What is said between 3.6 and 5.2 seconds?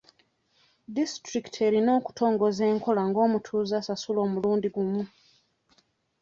asasula omulundi gumu.